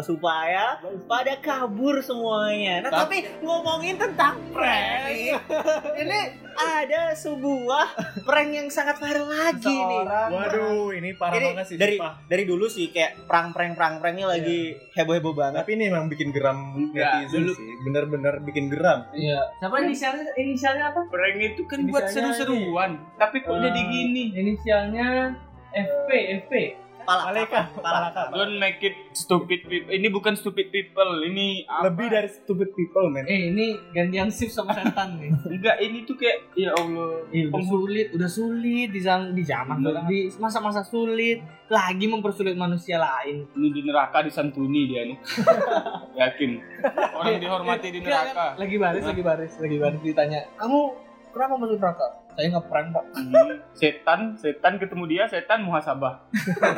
[0.00, 2.80] supaya pada kabur semuanya.
[2.80, 5.36] Nah tapi ngomongin tentang prank nih,
[5.98, 6.18] ini
[6.52, 7.86] ada sebuah
[8.22, 10.00] prank yang sangat viral lagi nih.
[10.02, 11.76] Seorang Waduh, ini parah Ini banget sih.
[11.76, 12.12] dari sumpah.
[12.24, 14.60] dari dulu sih kayak prank prank prank prank ini lagi
[14.92, 15.60] heboh heboh banget.
[15.60, 17.70] Tapi ini emang bikin geram Enggak, netizen dulu- sih.
[17.80, 19.08] Bener-bener bikin geram.
[19.12, 19.40] Iya.
[19.56, 20.24] Siapa inisialnya?
[20.34, 21.00] Inisialnya apa?
[21.10, 25.34] prank itu kan buat seru-seruan tapi kok jadi gini Inisialnya
[25.70, 26.08] FP,
[26.40, 26.52] FP.
[27.10, 27.64] Pala Malaikat.
[28.30, 31.90] don't make it stupid people ini bukan stupid people ini apa?
[31.90, 33.26] Lebih dari stupid people, man.
[33.26, 35.34] Eh, ini gantian shift sama setan nih.
[35.58, 39.82] enggak ini tuh kayak ya Allah Eh, udah sulit, udah sulit di zaman di zaman
[40.06, 43.46] di masa-masa sulit lagi mempersulit manusia lain.
[43.58, 45.18] ini di neraka disantuni dia nih
[46.20, 46.50] yakin
[47.14, 48.54] orang dihormati di neraka?
[48.54, 50.78] Lagi baris, lagi baris, lagi baris ditanya, "Kamu
[51.30, 53.04] kenapa masuk neraka?" Saya ngeprank, Pak.
[53.12, 56.24] Hmm, setan setan ketemu dia setan muhasabah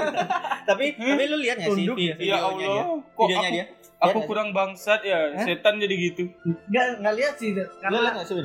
[0.69, 2.83] Tapi tapi lu lihat nggak sih ya, ya videonya Allah dia?
[3.09, 3.65] kok Videonya aku, dia.
[3.99, 5.43] aku Lihat kurang bangsat ya Hah?
[5.43, 8.37] setan jadi gitu Enggak, enggak lihat sih Lu lihat karena nggak sih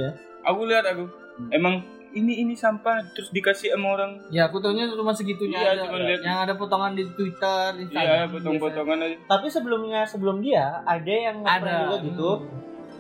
[0.44, 1.04] aku lihat aku
[1.50, 1.76] emang
[2.10, 5.82] ini ini sampah terus dikasih sama orang ya aku tahunya cuma segitunya Iya, aja.
[5.86, 6.20] cuma lihat.
[6.20, 8.02] Yang ada potongan di Twitter, Instagram.
[8.02, 12.30] iya potong-potongan aja Tapi sebelumnya sebelum dia ada yang Ada juga gitu.
[12.42, 12.58] Hmm.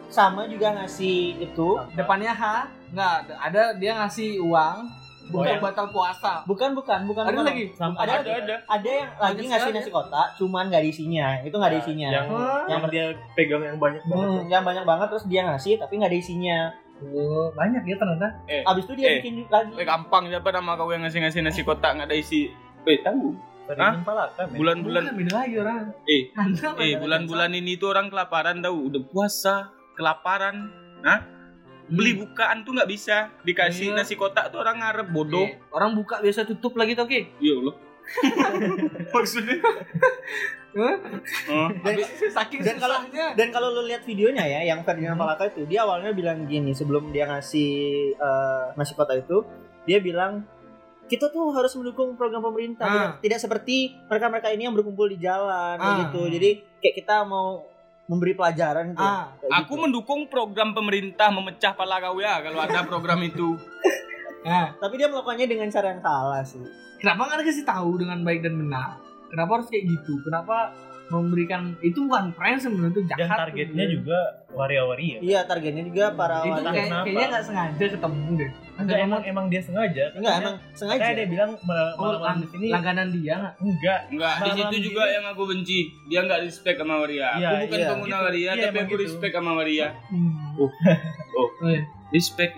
[0.07, 2.43] Sama juga ngasih itu Depannya H,
[2.89, 3.33] enggak ada.
[3.41, 4.77] Ada dia ngasih uang
[5.27, 5.59] untuk Bukan.
[5.59, 6.33] batal puasa.
[6.43, 7.45] bukan bukan bukan Ada bukan.
[7.45, 7.63] lagi?
[7.69, 8.29] Ada ada lagi.
[8.31, 11.27] ada Ada yang lagi Banyak ngasih nasi kotak, cuman nggak ada isinya.
[11.41, 12.09] Itu nggak ada isinya.
[12.09, 12.63] Yang Hah?
[12.65, 14.23] yang dia pegang yang banyak banget.
[14.25, 16.59] Hmm, yang banyak banget terus dia ngasih tapi nggak ada isinya.
[16.97, 18.27] Oh, banyak ya ternyata.
[18.65, 19.15] Abis itu dia Eh.
[19.19, 19.69] bikin lagi.
[19.71, 22.49] eh, gampang siapa nama kau yang ngasih ngasih nasi kotak nggak ada isi
[22.83, 23.35] eh tahu
[23.69, 23.99] Hah?
[24.49, 25.91] Bulan-bulan beda lagi orang.
[26.07, 26.31] Eh,
[26.79, 29.55] eh bulan-bulan ini tuh orang kelaparan tahu udah puasa
[29.93, 30.71] kelaparan
[31.03, 31.19] Hah?
[31.87, 33.97] Beli bukaan tuh nggak bisa dikasih Iya.
[33.97, 37.27] nasi kotak tuh orang ngarep bodoh Eh, orang buka biasa tutup lagi tuh, Ki.
[37.37, 37.75] ya Allah
[39.13, 39.59] Maksudnya?
[40.69, 40.95] Hah?
[41.49, 41.67] Oh.
[41.81, 41.95] Dan,
[42.29, 45.23] Saking dan kalau dan kalau lu lihat videonya ya yang Ferdinand Hmm.
[45.25, 47.71] Palaka itu dia awalnya bilang gini sebelum dia ngasih
[48.13, 49.41] eh, ngasih kota itu
[49.83, 50.45] dia bilang
[51.03, 52.91] kita tuh harus mendukung program pemerintah Ah.
[52.91, 56.05] tidak, tidak seperti mereka-mereka ini yang berkumpul di jalan Ah.
[56.05, 57.63] gitu jadi kayak kita mau
[58.07, 59.83] memberi pelajaran gitu, Ah, Aku gitu.
[59.83, 63.53] mendukung program pemerintah memecah pala kau ya kalau ada program itu.
[64.37, 66.63] Nah, tapi dia melakukannya dengan cara yang salah sih
[67.03, 68.95] kenapa nggak dikasih tahu dengan baik dan benar?
[69.27, 70.23] Kenapa harus kayak gitu?
[70.23, 70.71] Kenapa
[71.07, 73.19] memberikan itu bukan prank sebenarnya itu jahat.
[73.21, 73.93] Dan targetnya tuh.
[73.95, 75.17] juga waria-waria.
[75.19, 78.51] iya targetnya juga para itu kayak, kayaknya nggak sengaja ketemu deh.
[78.77, 80.05] Enggak emang emang dia sengaja.
[80.13, 83.53] enggak emang sengaja Kayak dia bilang ma- Oh, lang- di sini langganan dia nggak?
[83.57, 83.99] enggak.
[84.07, 85.79] Enggak, di Malam situ ini- juga yang aku benci.
[86.05, 87.27] Dia enggak respect sama Waria.
[87.33, 88.25] Iya, aku bukan iya, pengguna gitu.
[88.25, 89.03] Waria, Iya, tapi aku gitu.
[89.03, 89.87] respect sama Waria.
[90.07, 90.33] Hmm.
[90.57, 90.71] Oh.
[91.33, 91.49] Oh.
[92.09, 92.53] Respect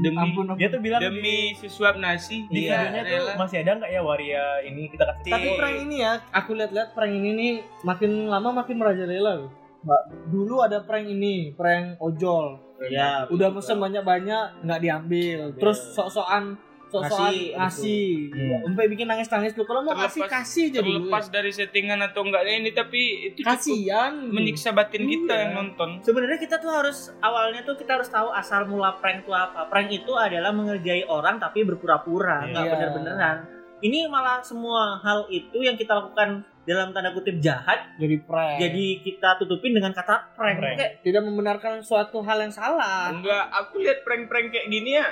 [0.00, 0.56] demi ampun, ampun.
[0.56, 2.48] Dia tuh bilang demi sesuap nasi.
[2.48, 5.96] di Iya, videonya tuh masih ada nggak ya waria ini kita kasih Tapi prank ini
[6.00, 7.52] ya, aku lihat-lihat prank ini nih
[7.84, 9.50] makin lama makin merajalela loh.
[9.82, 12.62] Mbak, dulu ada prank ini, prank ojol.
[12.90, 15.38] ya Udah pesen banyak-banyak nggak diambil.
[15.58, 18.06] Terus sok-sokan sok-sokan Ngasih, ngasih.
[18.28, 18.56] Iya.
[18.62, 19.62] Sampai bikin nangis-nangis tuh.
[19.62, 20.90] Kalau mau kasih Terlepas- kasih aja dulu.
[21.00, 24.12] Terlepas dari settingan atau enggaknya ini tapi itu cukup Kasihan.
[24.26, 25.42] menyiksa batin kita Iya.
[25.42, 25.88] yang nonton.
[26.00, 29.64] Sebenarnya kita tuh harus awalnya tuh kita harus tahu asal mula prank itu apa.
[29.66, 32.50] Prank itu adalah mengerjai orang tapi berpura-pura, Iya.
[32.50, 32.72] nggak Iya.
[32.72, 33.36] bener-beneran.
[33.80, 38.54] Ini malah semua hal itu yang kita lakukan dalam tanda kutip jahat, Jadi prank.
[38.56, 40.62] jadi kita tutupin dengan kata prank.
[40.62, 40.76] Prank.
[40.78, 43.10] Kayak tidak membenarkan suatu hal yang salah.
[43.10, 45.10] Enggak, aku lihat prank-prank kayak gini ya.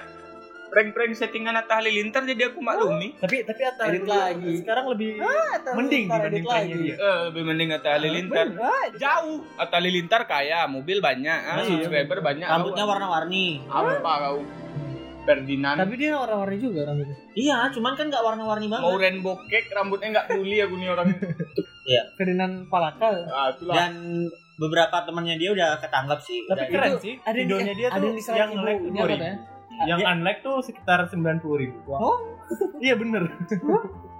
[0.70, 3.18] Prank-prank settingan Atta Halilintar jadi aku maklumi.
[3.18, 4.54] tapi tapi Atta Edit lagi.
[4.56, 6.94] sekarang lebih Atau mending dibanding pranknya dia.
[6.94, 8.46] Eh, lebih mending Atta Halilintar.
[8.56, 9.42] Ah, Jauh.
[9.56, 11.66] Atta Halilintar kaya, mobil banyak, ah, Iya.
[11.66, 12.46] subscriber banyak.
[12.46, 13.60] rambutnya warna-warni.
[13.66, 14.38] apa kau?
[15.20, 15.76] Ferdinand.
[15.76, 17.16] Tapi dia orang-orang juga rambutnya.
[17.34, 19.00] Iya, cuman kan nggak warna-warni mau banget.
[19.04, 21.06] rainbow cake rambutnya nggak bully aku nih orang.
[22.16, 23.10] Ferdinand Palaka.
[23.26, 23.74] ah, itulah.
[23.76, 23.92] Dan
[24.56, 26.44] beberapa temannya dia udah ketangkap sih.
[26.46, 28.66] tapi udah- keren Itu sih ada yang- videonya dia ada tuh yang diserang yang ibu
[29.00, 29.38] like
[29.80, 29.88] ini ya?
[29.88, 32.18] yang Dia- unlike tuh sekitar sembilan puluh ribu Oh.
[32.78, 33.24] iya bener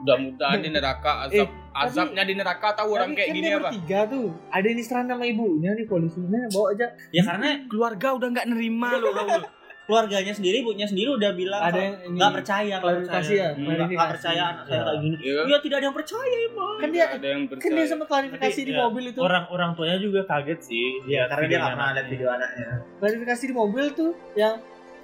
[0.01, 3.69] Mudah-mudahan di neraka azab Eh, azabnya di neraka tahu orang kayak kan gini dia apa?
[3.69, 4.27] bertiga tuh.
[4.49, 6.87] Ada yang diserang sama ibunya di polisinya bawa aja.
[7.11, 9.29] Ya karena Keluarga udah nggak nerima loh kau.
[9.29, 9.45] loh.
[9.83, 12.15] keluarganya sendiri, ibunya sendiri udah bilang Ada yang ini.
[12.15, 13.35] nggak percaya, klarifikasi percaya.
[13.35, 13.91] ya, Nggak- klarifikasi.
[13.91, 14.85] nggak percaya anak saya Ya.
[14.87, 15.17] kayak gini.
[15.19, 15.41] Iya.
[15.43, 16.77] Ya tidak ada yang percaya emang.
[16.79, 17.91] Kan dia ada yang kan dia percaya.
[17.91, 19.19] sama klarifikasi Tapi, di ya, mobil itu.
[19.21, 22.69] orang orang tuanya juga kaget sih Iya, karena dia nggak pernah lihat video anaknya.
[22.97, 24.55] Klarifikasi di mobil tuh yang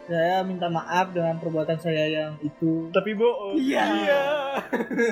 [0.06, 2.88] saya minta maaf dengan perbuatan saya yang itu.
[2.88, 3.84] tapi bohong Iya.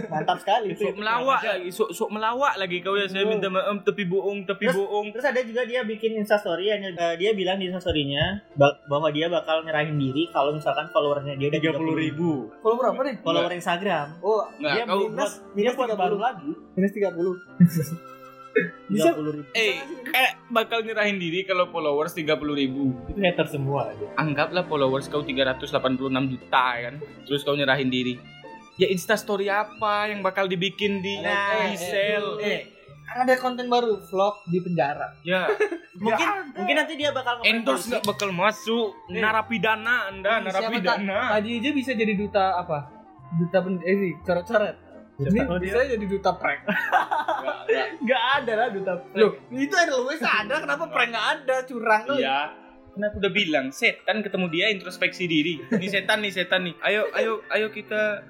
[0.07, 0.72] Mantap sekali.
[0.72, 3.30] Sok melawak lagi, sok sok melawak lagi kau ya saya Oh.
[3.30, 5.07] minta maaf tapi bohong tapi Terus- bohong.
[5.11, 9.26] Terus ada juga dia bikin instastory yang eh, dia bilang di instastorynya ba- bahwa dia
[9.26, 13.16] bakal nyerahin diri kalau misalkan followernya dia udah tiga puluh ribu Follow berapa nih?
[13.20, 14.07] follower Instagram.
[14.20, 16.00] Oh, Nggak, dia kau minus dia minus buat 30.
[16.00, 16.94] baru lagi minus 30.
[16.94, 17.35] Tiga puluh
[18.55, 19.43] ribu.
[19.53, 19.83] eh
[20.14, 22.95] eh bakal nyerahin diri kalau followers 30 ribu.
[23.11, 25.75] itu hater semua aja Anggaplah followers kau 386
[26.31, 26.95] juta kan.
[27.27, 28.14] Terus kau nyerahin diri.
[28.75, 32.43] Ya Insta story apa yang bakal dibikin di Nah, di sel?
[32.43, 32.67] Eh,
[33.07, 35.14] kan ada konten baru vlog di penjara.
[35.23, 35.47] Ya,
[35.95, 36.27] Mungkin
[36.59, 38.99] mungkin nanti dia bakal endorse nggak bakal masuk.
[39.14, 39.23] Eh.
[39.23, 41.38] Narapidana Anda, narapidana.
[41.38, 42.90] Tadi aja bisa jadi duta apa?
[43.38, 44.77] Duta pen eh coret-coret.
[45.16, 46.61] Ini tahu bisa jadi duta prank.
[48.09, 49.14] Gak ada lah duta prank.
[49.14, 51.57] Loh, itu ada lu ada kenapa prank gak ada?
[51.62, 52.14] Curang lu.
[52.18, 52.40] Iya.
[52.90, 55.59] Karena aku udah bilang, setan ketemu dia introspeksi diri.
[55.66, 56.74] Ini setan nih, setan nih.
[56.81, 58.22] Ayo, ayo, ayo kita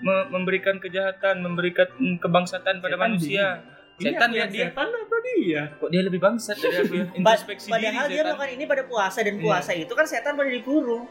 [0.00, 1.86] me- memberikan kejahatan, memberikan
[2.18, 3.46] kebangsatan pada Setan manusia.
[3.96, 4.70] Ini Setan lihat dia.
[4.70, 5.62] Setan atau dia?
[5.72, 7.06] Kok dia lebih bangsat dari aku ya?
[7.18, 11.02] Introspeksi diri Padahal dia melakukan ini pada puasa dan puasa itu kan setan pada dikurung.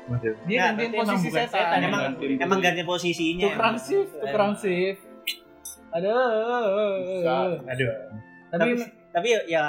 [0.44, 1.48] Dia Nah, gantiin emang posisi setan.
[1.50, 2.36] setan, Emang diri.
[2.62, 3.44] ganti posisinya.
[3.46, 5.07] tukeran shift, tukeran shift.
[5.98, 7.62] Aduh.
[7.64, 7.92] aduh
[8.48, 8.70] Tapi Tapi
[9.10, 9.64] tapi ya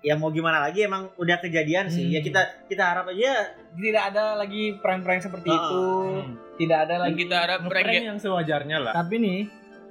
[0.00, 2.08] ya mau gimana lagi emang udah kejadian sih.
[2.08, 2.14] Hmm.
[2.16, 5.80] Ya kita kita harap aja tidak ada lagi prank-prank seperti Ah, itu.
[6.18, 6.32] Hmm.
[6.56, 7.16] Tidak ada Dan lagi.
[7.18, 9.40] kita harap prank ngeprank yang sewajarnya lah Tapi nih,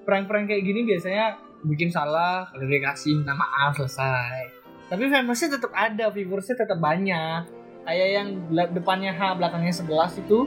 [0.04, 1.26] prank-prank kayak gini biasanya
[1.60, 4.42] bikin salah, klarifikasi, minta maaf, selesai.
[4.88, 7.42] Tapi famousnya tetap ada, viewersnya tetap banyak.
[7.84, 8.28] Kayak yang
[8.70, 10.46] depannya H, belakangnya 11 itu,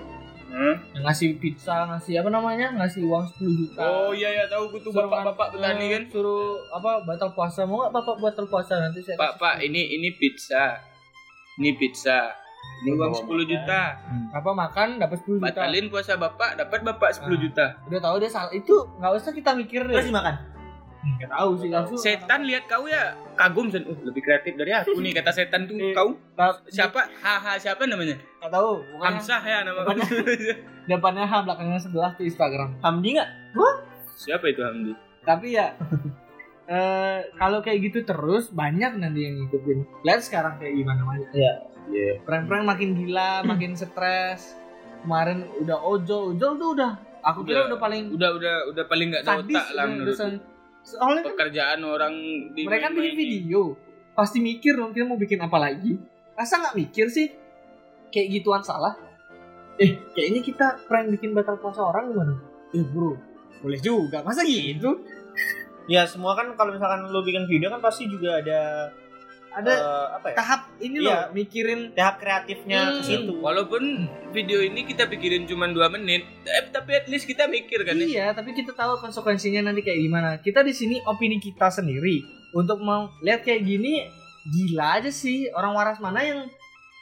[0.52, 0.76] Hmm?
[0.92, 3.80] yang ngasih pizza, ngasih apa namanya, ngasih uang 10 juta.
[3.80, 6.02] Oh iya ya tahu gue tuh Suruh bapak-bapak petani eh, kan.
[6.12, 10.12] Suruh apa batal puasa, mau nggak bapak batal puasa nanti saya Pak, Pak, ini ini
[10.12, 10.76] pizza.
[11.56, 12.36] Ini pizza.
[12.84, 13.82] Ini uang 10 juta.
[14.28, 15.44] apa makan dapat 10 juta.
[15.48, 17.40] Batalin puasa Bapak, dapat Bapak 10 Ah.
[17.40, 17.66] juta.
[17.88, 18.52] Udah tahu dia salah.
[18.52, 19.94] Itu nggak usah kita mikir deh.
[19.94, 20.51] terus dimakan.
[21.02, 21.98] Nggak tahu sih langsung.
[21.98, 23.02] Setan lihat kau ya
[23.34, 23.82] kagum sen.
[23.82, 26.14] Uh, lebih kreatif dari aku nih kata setan tuh Eh, kau.
[26.66, 27.10] Siapa?
[27.18, 28.14] Haha siapa namanya?
[28.38, 28.70] Nggak tahu.
[28.98, 30.58] Hamzah ya nama Depannya-
[30.90, 32.68] depannya H, belakangnya 11 di Instagram.
[32.80, 33.30] Hamdi nggak?
[34.14, 34.92] Siapa itu Hamdi?
[35.20, 35.74] Tapi ya
[36.70, 39.78] eh kalau kayak gitu terus banyak nanti yang ngikutin.
[40.00, 41.28] Lihat sekarang kayak gimana banyak.
[41.32, 41.52] Iya.
[41.84, 42.12] Iya.
[42.22, 44.54] Prank-prank makin gila, makin stres.
[45.02, 46.92] Kemarin udah ojol, ojol tuh udah.
[47.24, 50.14] Aku kira Udah- udah paling Udah udah udah paling nggak ada otak lah udah- menurut.
[50.82, 52.14] Soalnya kan Pekerjaan orang
[52.52, 53.78] di mereka kan bikin video,
[54.18, 55.94] pasti mikir dong kita mau bikin apa lagi.
[56.34, 57.30] Masa nggak mikir sih?
[58.10, 58.98] Kayak gituan salah.
[59.80, 62.34] Eh, kayaknya kita prank bikin batal puasa orang gimana?
[62.76, 63.16] Eh bro,
[63.64, 64.20] boleh juga.
[64.20, 65.00] Masa gitu?
[65.90, 68.92] Ya semua kan kalau misalkan lu bikin video kan pasti juga ada
[69.52, 70.34] Ada eh, apa ya?
[70.34, 71.04] tahap ini Iya.
[71.04, 72.94] loh, mikirin Tahap kreatifnya Hmm.
[72.94, 73.32] ke situ.
[73.36, 73.82] Walaupun
[74.30, 78.04] video ini kita pikirin cuma dua menit, eh, tapi at least kita mikir kan ya.
[78.04, 80.28] Iya, tapi kita tahu konsekuensinya nanti kayak gimana.
[80.38, 84.08] Kita di sini opini kita sendiri untuk mau lihat kayak gini
[84.44, 86.40] gila aja sih orang waras mana yang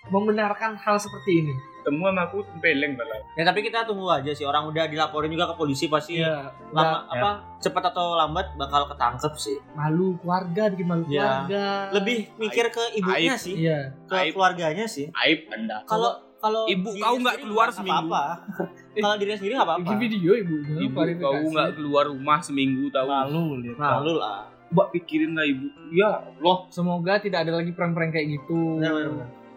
[0.09, 1.55] membenarkan hal seperti ini.
[1.81, 3.21] Temu sama aku tempeleng malah.
[3.33, 7.09] Ya tapi kita tunggu aja sih orang udah dilaporin juga ke polisi pasti Iya, lama
[7.09, 7.13] Ya.
[7.15, 9.57] apa cepat atau lambat bakal ketangkep sih.
[9.73, 11.25] malu keluarga bikin malu Iya.
[11.47, 11.65] keluarga.
[11.93, 13.41] Lebih mikir ke ibunya Aib.
[13.41, 13.79] sih, iya.
[14.05, 14.33] ke Aib.
[14.33, 15.09] keluarganya sih.
[15.13, 15.81] Aib Anda.
[15.85, 18.09] Kalau kalau Ibu kau nggak keluar seminggu.
[18.09, 18.49] apa-apa.
[19.05, 19.93] kalau diri sendiri nggak apa-apa.
[19.95, 20.57] Video ibu.
[20.81, 23.05] Ibu kau nggak keluar rumah seminggu tahu.
[23.07, 23.77] Malu lihat.
[23.77, 24.49] Malu lah.
[24.73, 25.69] Mbak pikirin lah ibu.
[25.93, 26.57] Ya Allah.
[26.73, 28.81] Semoga tidak ada lagi prank-prank kayak gitu.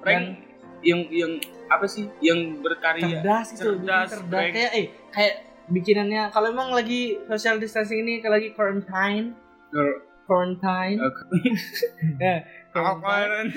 [0.04, 0.53] Prank
[0.84, 1.32] yang yang
[1.66, 2.06] apa sih?
[2.20, 3.20] Yang berkarya.
[3.20, 5.34] cerdas itu Cerdas, cerdas kayak eh kayak
[5.66, 9.32] bikinannya kalau emang lagi social distancing ini kalau lagi quarantine
[9.70, 11.00] Quar- quarantine
[12.18, 12.44] ya,
[12.74, 13.50] quarantine.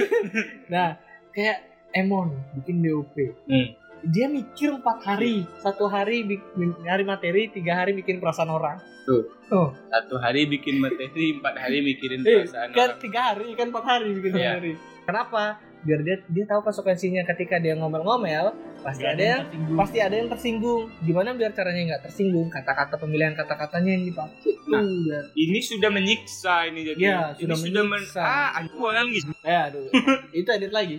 [0.66, 0.96] Nah
[1.30, 1.58] kayak
[1.92, 3.72] Emon bikin DOP Hmm.
[4.04, 6.46] dia mikir empat hari satu hari bikin
[6.82, 9.22] hari materi tiga hari bikin perasaan orang Tuh.
[9.48, 12.98] oh Satu hari bikin materi, empat hari mikirin eh, perasaan kan orang.
[12.98, 14.50] tiga hari kan empat hari bikin Iya.
[14.52, 15.42] hari kenapa
[15.82, 19.42] biar dia dia tahu konsekuensinya ketika dia ngomel-ngomel pasti ada yang
[19.74, 24.82] pasti ada yang tersinggung gimana biar caranya nggak tersinggung kata-kata pemilihan kata-katanya yang dipakai Nah.
[24.82, 26.98] ya Ini sudah menyiksa ini jadi.
[26.98, 28.18] Iya, ini sudah sudah men menyiksa.
[28.18, 29.30] ah aku orang gitu.
[29.40, 29.86] eh aduh
[30.32, 30.96] itu edit lagi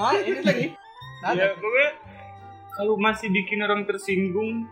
[0.00, 0.66] ah edit lagi
[1.24, 1.90] Ya, pokoknya
[2.70, 4.68] kalau masih bikin orang tersinggung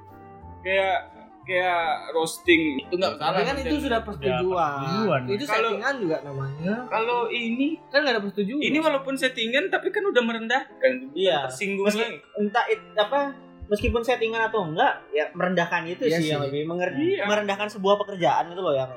[0.60, 1.08] kayak
[1.42, 3.42] kayak roasting itu nggak salah.
[3.42, 5.20] kan itu sudah persetujuan persetujuan.
[5.26, 9.88] itu Kalau- settingan juga namanya kalau ini kan nggak ada persetujuan ini walaupun settingan tapi
[9.88, 10.92] kan udah merendahkan.
[11.12, 11.46] Iya.
[11.46, 12.18] Tersinggung Meski- lagi.
[12.38, 13.20] Entah it- apa
[13.64, 16.46] meskipun settingan atau enggak ya merendahkan itu Iya sih, yang sih.
[16.46, 17.24] lebih menger- Iya.
[17.24, 18.90] merendahkan sebuah pekerjaan itu loh yang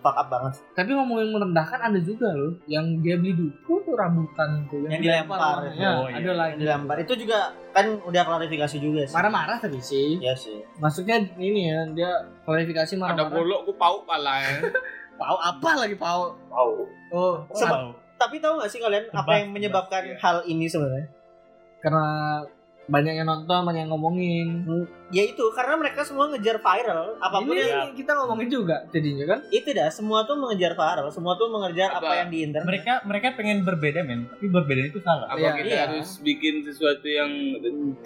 [0.00, 0.52] fuck up banget.
[0.72, 5.68] tapi ngomongin merendahkan ada juga loh yang dia beli duku tuh rambutan tuh Yang dilempar.
[5.70, 6.18] ya, Oh, iya.
[6.18, 7.38] ada lagi Yang dilambar itu juga
[7.70, 9.12] kan udah klarifikasi juga sih.
[9.12, 10.58] marah-marah tapi sih Iya sih.
[10.76, 12.10] maksudnya ini ya dia
[12.42, 14.58] klarifikasi Ada marah-marah bolok ku pau pala ya.
[15.20, 16.88] pau apa lagi pau Pau.
[17.10, 20.16] oh Sebab- Tapi tahu gak sih kalian apa yang menyebabkan iya.
[20.16, 21.08] hal ini sebenarnya?
[21.78, 22.04] karena
[22.88, 24.48] banyak yang nonton banyak yang ngomongin
[25.10, 29.26] Ya itu karena mereka semua ngejar viral apa pun ini yang kita ngomongin juga jadinya
[29.36, 32.14] kan itu dah semua tuh mengejar viral, semua tuh mengejar apa, Apa?
[32.22, 32.66] yang di internet.
[32.70, 35.26] Mereka mereka pengen berbeda men, tapi berbeda itu salah.
[35.26, 35.82] Apa Iya, kita iya.
[35.90, 37.30] harus bikin sesuatu yang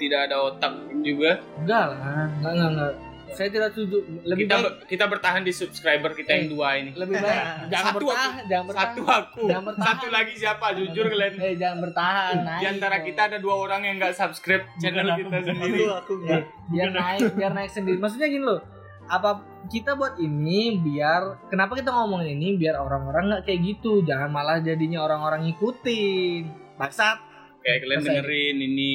[0.00, 0.72] tidak ada otak
[1.04, 1.44] juga?
[1.60, 2.92] enggak lah enggak enggak, enggak.
[3.30, 6.50] Saya tidak setuju lebih kita baik ber- kita bertahan di subscriber kita yang Eh.
[6.50, 6.90] dua ini.
[6.92, 9.88] lebih baik jangan Satu bertahan jangan bertahan Satu aku, Jangan bertahan.
[9.90, 10.66] satu lagi siapa?
[10.74, 11.32] Jujur kalian.
[11.36, 15.20] eh jangan bertahan naik Di antara kita ada dua orang yang nggak subscribe channel aku,
[15.22, 15.78] kita sendiri.
[15.80, 16.42] Aku aku Ya, enggak.
[16.66, 18.60] biar naik biar naik sendiri maksudnya gini loh
[19.04, 19.30] apa
[19.66, 24.58] kita buat ini biar kenapa kita ngomongin ini biar orang-orang nggak kayak gitu jangan malah
[24.58, 26.42] jadinya orang-orang ngikutin
[26.74, 27.20] bangsat
[27.60, 28.92] Kayak kalian Masa dengerin ini.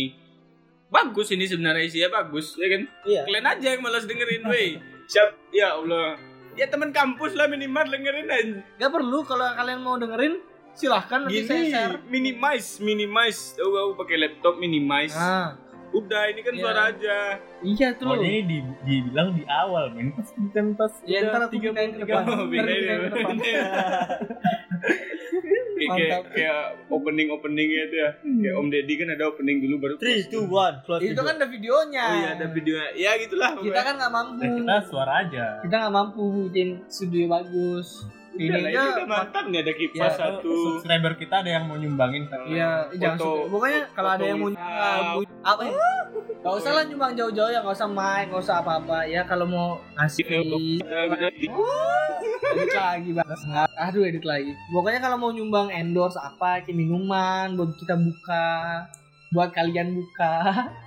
[0.90, 2.82] Bagus ini sebenarnya isinya bagus, ya kan?
[3.04, 3.22] Iya.
[3.24, 4.82] Kalian aja yang malas dengerin, weh.
[5.06, 6.18] Siap, ya Allah.
[6.54, 8.58] Ya teman kampus lah minimal dengerin aja.
[8.76, 13.54] nggak perlu kalau kalian mau dengerin silahkan nanti saya Gini, share minimize, minimize.
[13.54, 15.14] Tahu aku pakai laptop minimize.
[15.14, 15.54] ah
[15.90, 16.62] Udah, ini kan Iya.
[16.62, 17.18] suara aja.
[17.64, 20.10] iya tuh Pokoknya ini di, dibilang di awal men.
[20.12, 23.36] Pas kan pas ya ntar aku tiga pindahin ke depan Oh, Ntar pindahin ke depan.
[25.88, 26.60] Kayak, kayak,
[26.92, 28.10] opening openingnya itu ya.
[28.20, 29.94] Kayak Om Deddy kan ada opening dulu baru.
[29.96, 31.24] Three, two, one, close itu video.
[31.24, 32.92] kan ada videonya Oh iya ada videonya.
[33.00, 33.52] Ya gitulah.
[33.56, 35.46] kita kan nggak mampu Nah, kita suara aja.
[35.64, 38.04] kita nggak mampu bikin studio bagus
[38.40, 40.52] ini ini ini aja udah mantap nih ada kipas Ya, satu.
[40.54, 42.24] Subscriber kita ada yang mau nyumbangin.
[42.48, 43.18] Iya, jangan.
[43.52, 45.90] Pokoknya kalau ada yang mau ah, apa ya?
[46.40, 49.04] Gak usah lah nyumbang jauh-jauh ya, gak usah mic, gak usah apa-apa.
[49.04, 50.40] Ya kalau mau ngasih Ya,
[51.06, 51.52] bisa di-
[52.50, 53.28] edit lagi bang.
[53.76, 54.56] Aduh edit lagi.
[54.72, 58.48] Pokoknya kalau mau nyumbang endorse apa, kayak minuman buat kita buka,
[59.30, 60.34] buat kalian buka.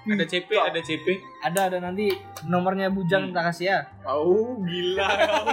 [0.02, 1.06] ada CP, ada CP.
[1.42, 2.10] Ada ada nanti
[2.44, 3.78] nomornya Bujang minta kasih ya.
[4.00, 5.46] Kau gila kau.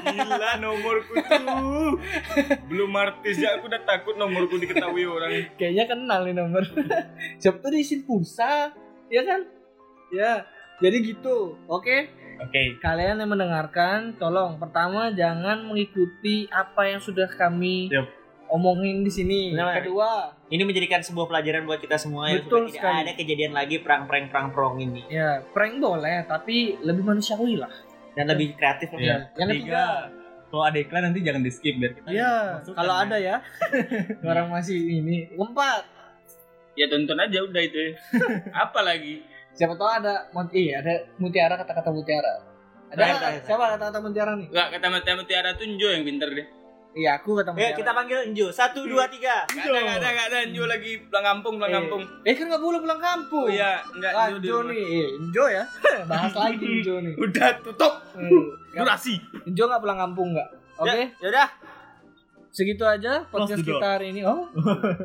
[0.00, 2.00] Gila nomorku tuh.
[2.66, 5.30] Belum artis ya aku udah takut nomorku diketahui orang.
[5.54, 6.64] Kayaknya kenal nih nomor.
[7.40, 8.74] Siapa tuh diisiin pulsa,
[9.14, 9.40] ya kan?
[10.10, 10.32] Ya.
[10.76, 11.54] Jadi gitu.
[11.64, 12.10] Oke.
[12.36, 12.62] Oke.
[12.76, 18.10] Kalian yang mendengarkan, tolong pertama jangan mengikuti apa yang sudah kami Yap.
[18.48, 19.40] omongin di sini.
[19.54, 19.78] Benar.
[19.80, 22.98] Kedua, Ini menjadikan sebuah pelajaran buat kita semua ya Betul tidak sekali.
[23.00, 27.70] ada kejadian lagi perang-perang perang-perang ini ya prank boleh, tapi lebih manusiawi lah.
[28.12, 29.30] dan lebih kreatif Iya.
[29.34, 29.84] Yang ketiga,
[30.46, 32.34] Kalau ada iklan nanti jangan di skip biar kita Iya,
[32.68, 33.02] kalau men.
[33.04, 33.36] ada ya.
[34.24, 35.26] Orang masih ini.
[35.28, 35.82] Keempat,
[36.74, 37.94] Ya tonton aja udah itu.
[38.64, 39.22] Apa lagi?
[39.54, 42.42] siapa tahu ada iya, ada mutiara kata-kata mutiara.
[42.90, 43.42] Ada terakhir.
[43.46, 44.50] siapa kata-kata mutiara nih?
[44.50, 46.46] Enggak kata mati mutiara tuh Njo yang pinter deh.
[46.94, 47.70] Iya, aku kata Ayo mutiara.
[47.70, 48.46] Eh, kita panggil Enjo.
[48.50, 49.46] Satu, dua, tiga.
[49.46, 51.76] Enggak ada, enggak ada, enggak ada Njo lagi pulang kampung, pulang Eh.
[51.78, 52.02] kampung.
[52.22, 53.46] Eh kan nggak boleh pulang kampung.
[53.46, 55.62] Oh iya, enggak Ah, Njo nih, eh, Enjo ya.
[56.10, 57.14] Bahas lagi Enjo nih.
[57.14, 58.46] Udah tutup Hmm.
[58.74, 59.14] durasi.
[59.46, 60.48] Enjo nggak pulang kampung nggak?
[60.74, 61.48] Oke, Ya, yaudah.
[62.54, 64.22] Segitu aja podcast kita hari ini.
[64.22, 64.46] Oh,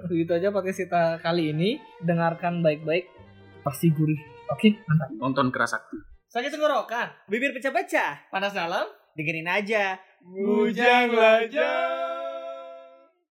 [0.06, 1.82] segitu aja podcast kita kali ini.
[2.06, 3.10] Dengarkan baik-baik,
[3.66, 4.22] pasti gurih.
[4.54, 5.10] Oke, mantap.
[5.18, 5.98] Nonton keras sakti.
[6.30, 8.30] Sakit tenggorokan, Bibir pecah-pecah.
[8.30, 8.86] panas dalam,
[9.18, 9.98] Dengerin aja.
[10.22, 12.39] Bujang lajang.